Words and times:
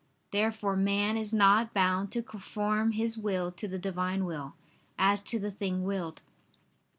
Therefore 0.31 0.75
man 0.75 1.15
is 1.15 1.31
not 1.31 1.75
bound 1.75 2.11
to 2.13 2.23
conform 2.23 2.93
his 2.93 3.19
will 3.19 3.51
to 3.51 3.67
the 3.67 3.77
Divine 3.77 4.25
will, 4.25 4.55
as 4.97 5.19
to 5.21 5.37
the 5.37 5.51
thing 5.51 5.83
willed. 5.83 6.23